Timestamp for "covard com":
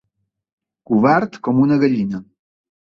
0.91-1.63